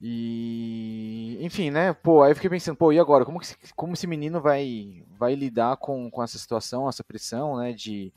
[0.00, 1.92] E, enfim, né?
[1.92, 3.24] Pô, aí eu fiquei pensando, pô, e agora?
[3.24, 7.72] Como, que, como esse menino vai, vai lidar com, com essa situação, essa pressão, né?
[7.72, 8.12] De.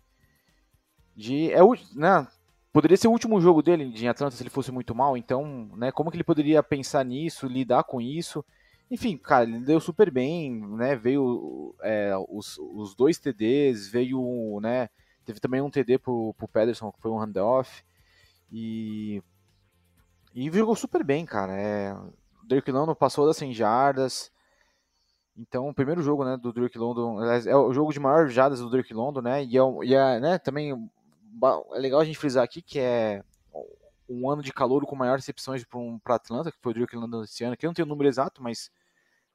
[1.15, 1.59] de é,
[1.95, 2.27] né,
[2.71, 5.91] poderia ser o último jogo dele em Atlanta se ele fosse muito mal, então, né?
[5.91, 8.45] Como que ele poderia pensar nisso, lidar com isso?
[8.89, 10.95] Enfim, cara, ele deu super bem, né?
[10.95, 14.89] Veio é, os, os dois TDs, veio, né?
[15.25, 17.83] Teve também um TD pro, pro Pederson, que foi um handoff.
[18.51, 19.23] E
[20.33, 21.53] e jogou super bem, cara.
[21.53, 24.31] É, o Drake London passou das 100 jardas.
[25.37, 28.69] Então, o primeiro jogo né, do Drake London é o jogo de maior jardas do
[28.69, 29.43] Drake London, né?
[29.43, 33.23] E, é, e é, né, também é legal a gente frisar aqui que é
[34.11, 37.23] um ano de calor com maior recepções para um, Atlanta, que foi o Drake London
[37.23, 38.69] esse ano, que eu não tenho o número exato, mas.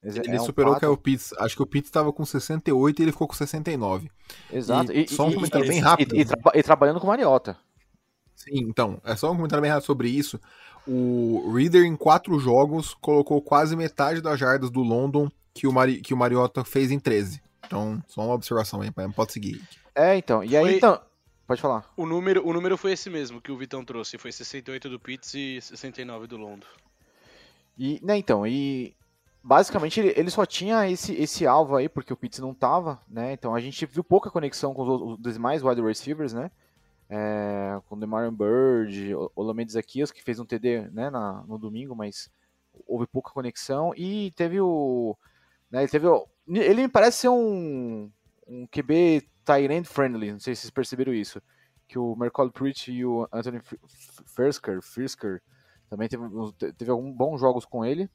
[0.02, 1.32] Ele é superou um o Kyle Pitts.
[1.38, 4.10] Acho que o Pitts estava com 68 e ele ficou com 69.
[4.52, 4.92] Exato.
[4.92, 6.14] E, e só um comentário e, bem rápido.
[6.14, 7.58] E, tra e, trabalhando com Mariota.
[8.36, 10.38] Sim, então, é só um comentário bem rápido sobre isso.
[10.86, 16.00] O Reader, em quatro jogos, colocou quase metade das jardas do London que o, Mari,
[16.00, 17.42] que o Mariota fez em 13.
[17.66, 19.60] Então, só uma observação aí, pode seguir.
[19.94, 20.44] É, então.
[20.44, 20.76] E aí, foi...
[20.76, 21.00] então.
[21.46, 21.88] Pode falar.
[21.96, 24.18] O número, o número foi esse mesmo que o Vitão trouxe.
[24.18, 26.66] Foi 68 do Pitts e 69 do London.
[27.78, 28.96] E, né, então, e
[29.42, 33.32] basicamente ele, ele, só tinha esse, esse alvo aí, porque o Pitts não tava, né?
[33.32, 36.50] Então a gente viu pouca conexão com os, os demais wide receivers, né?
[37.08, 41.94] É, com Demarion Bird, o Lamed Akias, que fez um TD né, na, no domingo,
[41.94, 42.30] mas
[42.86, 43.92] houve pouca conexão.
[43.96, 45.16] E teve o.
[45.70, 46.06] Né, ele, teve
[46.48, 48.10] ele me parece ser um,
[48.46, 51.40] um QB Tyrant friendly, não sei se vocês perceberam isso.
[51.88, 53.60] Que o Mercoll Pritch e o Anthony
[54.26, 55.40] Frisker, Frisker
[55.88, 56.24] também teve,
[56.76, 58.10] teve alguns bons jogos com ele.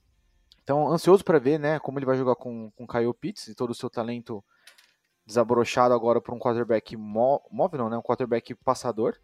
[0.64, 3.72] Então, ansioso para ver né, como ele vai jogar com, com Kyle Pitts e todo
[3.72, 4.44] o seu talento
[5.26, 7.98] desabrochado agora para um quarterback móvel, não, né?
[7.98, 9.18] Um quarterback passador.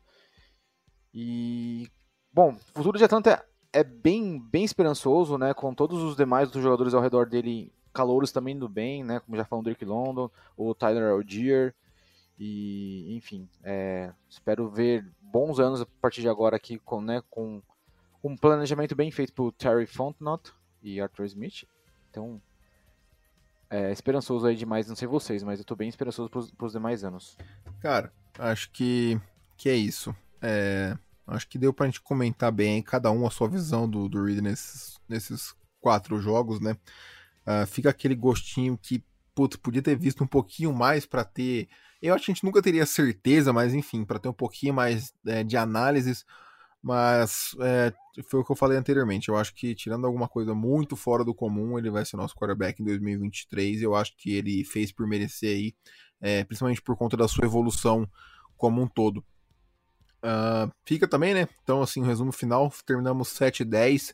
[1.14, 1.90] E
[2.32, 5.54] bom, o futuro de Atlanta é, bem, bem esperançoso, né?
[5.54, 9.20] Com todos os demais dos jogadores ao redor dele, calouros também indo bem, né?
[9.20, 11.76] Como já falou o Drake London, o Tyler Algier.
[12.40, 17.62] E, enfim, é, espero ver bons anos a partir de agora aqui com, né, com
[18.24, 21.66] um planejamento bem feito por Terry Fontenot e Arthur Smith.
[22.10, 22.42] Então,
[23.70, 27.04] é, esperançoso aí demais, não sei vocês, mas eu tô bem esperançoso pros, pros demais
[27.04, 27.38] anos.
[27.80, 29.20] Cara, acho que,
[29.58, 30.16] que é isso.
[30.42, 34.24] É, acho que deu pra gente comentar bem cada um a sua visão do, do
[34.24, 36.78] Reed nesses, nesses quatro jogos, né?
[37.46, 39.04] Uh, fica aquele gostinho que,
[39.34, 41.68] putz, podia ter visto um pouquinho mais para ter.
[42.02, 45.14] Eu acho que a gente nunca teria certeza, mas enfim, para ter um pouquinho mais
[45.26, 46.26] é, de análises
[46.88, 47.94] mas é,
[48.30, 49.28] foi o que eu falei anteriormente.
[49.28, 52.82] Eu acho que, tirando alguma coisa muito fora do comum, ele vai ser nosso quarterback
[52.82, 53.82] em 2023.
[53.82, 55.76] Eu acho que ele fez por merecer aí,
[56.22, 58.10] é, principalmente por conta da sua evolução
[58.56, 59.18] como um todo.
[60.24, 61.50] Uh, fica também, né?
[61.62, 64.14] Então, assim, resumo final: terminamos 7-10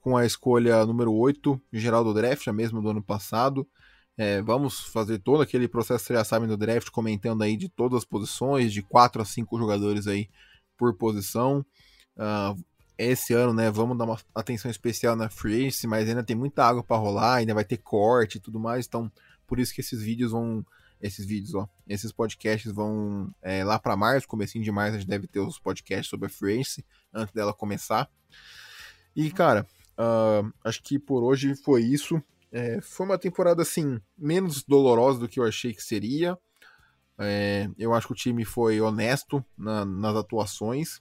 [0.00, 3.68] com a escolha número 8 geral do draft, a mesma do ano passado.
[4.16, 8.04] É, vamos fazer todo aquele processo de sabe do draft, comentando aí de todas as
[8.06, 10.30] posições, de 4 a 5 jogadores aí
[10.78, 11.62] por posição.
[12.16, 12.62] Uh,
[12.98, 16.64] esse ano, né, vamos dar uma atenção especial na Free Agency, mas ainda tem muita
[16.64, 19.12] água para rolar, ainda vai ter corte e tudo mais, então
[19.46, 20.64] por isso que esses vídeos vão,
[21.00, 25.08] esses vídeos, ó, esses podcasts vão é, lá para março, comecinho de março a gente
[25.08, 28.08] deve ter os podcasts sobre a Free Agency, antes dela começar.
[29.14, 29.66] E, cara,
[29.98, 32.22] uh, acho que por hoje foi isso.
[32.52, 36.38] É, foi uma temporada, assim, menos dolorosa do que eu achei que seria.
[37.18, 41.00] É, eu acho que o time foi honesto na, nas atuações.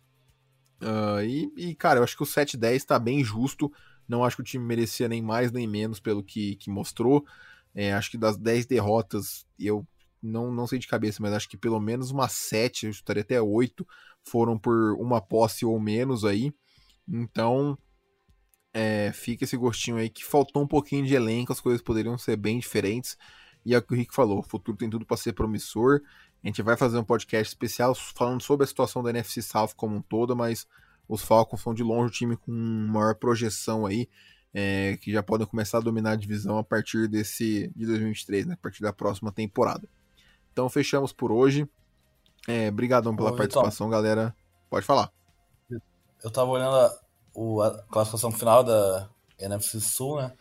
[0.82, 3.72] Uh, e, e, cara, eu acho que o 7-10 tá bem justo.
[4.08, 7.26] Não acho que o time merecia nem mais nem menos pelo que, que mostrou.
[7.74, 9.86] É, acho que das 10 derrotas, eu
[10.22, 13.42] não, não sei de cabeça, mas acho que pelo menos umas 7, eu estaria até
[13.42, 13.86] 8,
[14.24, 16.54] foram por uma posse ou menos aí.
[17.08, 17.78] Então,
[18.74, 22.36] é, fica esse gostinho aí que faltou um pouquinho de elenco, as coisas poderiam ser
[22.36, 23.18] bem diferentes.
[23.66, 26.02] E é o que o Rick falou: o futuro tem tudo para ser promissor.
[26.46, 29.96] A gente vai fazer um podcast especial falando sobre a situação da NFC South como
[29.96, 30.68] um todo, mas
[31.10, 34.08] os Falcons são de longe o time com maior projeção aí,
[34.54, 38.54] é, que já podem começar a dominar a divisão a partir desse de 2023, né,
[38.54, 39.90] a partir da próxima temporada.
[40.54, 41.68] Então fechamos por hoje.
[42.48, 44.36] É, brigadão pela Ô, participação, galera.
[44.70, 45.12] Pode falar.
[46.24, 47.00] Eu tava olhando a,
[47.34, 50.32] o, a classificação final da NFC Sul, né?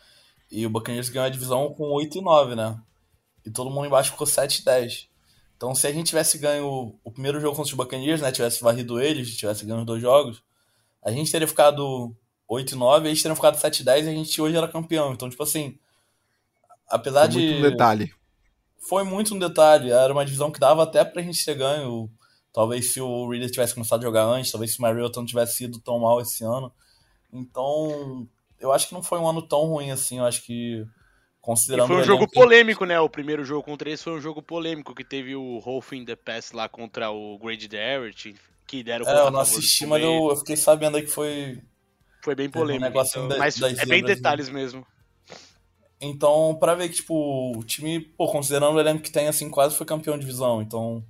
[0.50, 2.78] E o Buccaneers ganhou a divisão com 8 e 9, né?
[3.42, 5.13] E todo mundo embaixo ficou 7 e 10.
[5.56, 9.00] Então, se a gente tivesse ganho o primeiro jogo contra os Buccaneers, né, tivesse varrido
[9.00, 10.42] eles, tivesse ganho os dois jogos,
[11.02, 12.14] a gente teria ficado
[12.48, 15.12] 8 e 9, eles teriam ficado 7 e 10 e a gente hoje era campeão.
[15.12, 15.78] Então, tipo assim,
[16.88, 17.48] apesar Foi de...
[17.48, 18.14] muito um detalhe.
[18.78, 19.90] Foi muito um detalhe.
[19.90, 22.10] Era uma divisão que dava até pra gente ter ganho.
[22.52, 25.56] Talvez se o Reader tivesse começado a jogar antes, talvez se o Mariota não tivesse
[25.56, 26.72] sido tão mal esse ano.
[27.32, 28.28] Então,
[28.60, 30.18] eu acho que não foi um ano tão ruim assim.
[30.18, 30.86] Eu acho que
[31.44, 32.98] Considerando e foi um jogo polêmico, né?
[32.98, 36.16] O primeiro jogo contra eles foi um jogo polêmico, que teve o Rolf in the
[36.16, 38.35] Pass lá contra o Grade Derrick,
[38.66, 41.61] que deram É, eu não assisti, mas eu, eu, fiquei sabendo aí que foi...
[42.22, 44.87] Foi bem polêmico, um então, da, mas é bem detalhes mesmo.
[46.00, 49.76] Então, pra ver que, tipo, o time, pô, considerando o elenco que tem, assim, quase
[49.76, 51.04] foi campeão de divisão, então...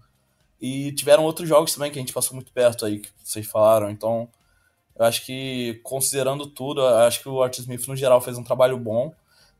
[0.60, 3.88] E tiveram outros jogos também que a gente passou muito perto aí, que vocês falaram,
[3.88, 4.28] então...
[4.98, 8.76] Eu acho que, considerando tudo, acho que o Arthur Smith, no geral, fez um trabalho
[8.76, 9.14] bom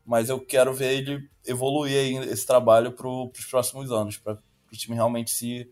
[0.05, 4.33] mas eu quero ver ele evoluir esse trabalho para os próximos anos, para
[4.71, 5.69] o time realmente se,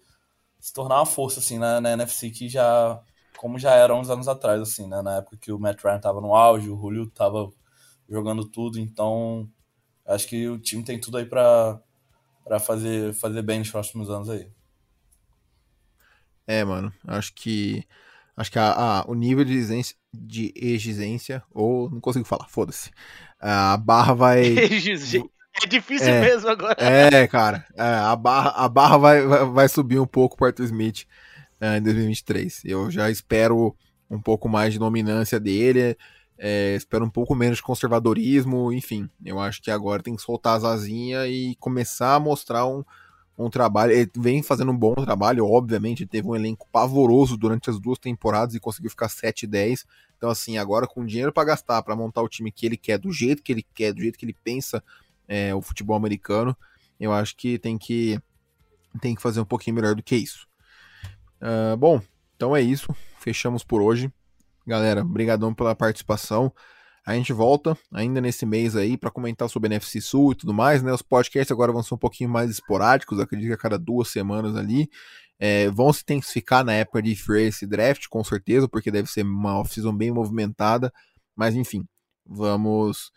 [0.59, 3.01] se tornar uma força assim na, na, NFC que já
[3.37, 5.01] como já era uns anos atrás assim, né?
[5.01, 7.51] na época que o Matt Ryan estava no auge, o Julio estava
[8.09, 9.49] jogando tudo, então
[10.05, 11.79] acho que o time tem tudo aí para
[12.43, 14.49] para fazer fazer bem nos próximos anos aí.
[16.45, 17.85] É, mano, acho que
[18.35, 22.91] acho que a, a o nível de exigência, de exigência ou não consigo falar, foda-se
[23.43, 24.55] a barra vai.
[25.63, 26.75] É difícil é, mesmo agora.
[26.79, 27.63] É, cara.
[27.75, 31.05] É, a barra, a barra vai, vai, vai, subir um pouco para Arthur Smith
[31.61, 32.63] é, em 2023.
[32.65, 33.75] Eu já espero
[34.09, 35.95] um pouco mais de dominância dele.
[36.39, 38.73] É, espero um pouco menos de conservadorismo.
[38.73, 42.83] Enfim, eu acho que agora tem que soltar as asinhas e começar a mostrar um,
[43.37, 43.91] um trabalho.
[43.91, 46.05] Ele vem fazendo um bom trabalho, obviamente.
[46.05, 49.85] Teve um elenco pavoroso durante as duas temporadas e conseguiu ficar 7 e 10.
[50.17, 53.11] Então, assim, agora com dinheiro para gastar, para montar o time que ele quer, do
[53.11, 54.83] jeito que ele quer, do jeito que ele pensa
[55.27, 56.55] é, o futebol americano,
[56.99, 58.19] eu acho que tem que
[59.01, 60.47] tem que fazer um pouquinho melhor do que isso.
[61.41, 62.01] Uh, bom,
[62.35, 62.95] então é isso.
[63.19, 64.11] Fechamos por hoje.
[64.65, 66.53] Galera, brigadão pela participação.
[67.05, 70.53] A gente volta ainda nesse mês aí para comentar sobre a NFC Sul e tudo
[70.53, 70.91] mais, né?
[70.93, 74.55] Os podcasts agora vão ser um pouquinho mais esporádicos, acredito que a cada duas semanas
[74.55, 74.89] ali.
[75.37, 79.23] É, vão se intensificar na época de free agency draft, com certeza, porque deve ser
[79.23, 80.93] uma off-season bem movimentada.
[81.35, 81.85] Mas enfim,
[82.25, 83.11] vamos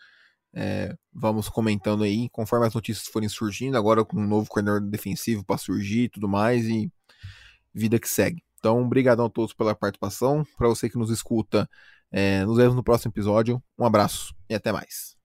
[0.53, 3.77] é, vamos comentando aí conforme as notícias forem surgindo.
[3.77, 6.91] Agora com um novo coordenador defensivo para surgir e tudo mais e
[7.73, 8.43] vida que segue.
[8.59, 10.45] Então, obrigadão a todos pela participação.
[10.57, 11.69] Para você que nos escuta,
[12.11, 13.61] é, nos vemos no próximo episódio.
[13.77, 15.16] Um abraço e até mais.